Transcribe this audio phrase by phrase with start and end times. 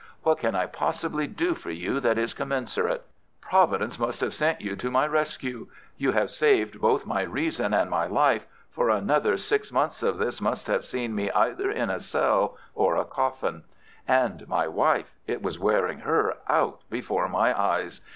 [0.23, 3.03] What can I possibly do for you that is commensurate?
[3.39, 5.67] Providence must have sent you to my rescue.
[5.95, 10.41] You have saved both my reason and my life, for another six months of this
[10.41, 13.63] must have seen me either in a cell or a coffin.
[14.07, 18.01] And my wife—it was wearing her out before my eyes.